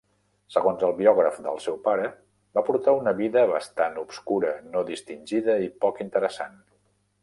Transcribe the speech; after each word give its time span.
Segons 0.53 0.85
el 0.87 0.95
biògraf 1.01 1.37
del 1.47 1.61
seu 1.65 1.77
pare, 1.89 2.09
va 2.59 2.65
portar 2.71 2.97
una 3.03 3.15
vida 3.21 3.47
bastant 3.55 4.03
"obscura, 4.07 4.59
no 4.75 4.87
distingida 4.93 5.63
i 5.69 5.75
poc 5.87 6.07
interessant". 6.09 6.63